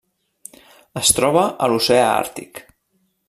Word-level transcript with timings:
Es 1.01 1.11
troba 1.19 1.45
a 1.67 1.71
l'oceà 1.73 2.09
Àrtic. 2.17 2.63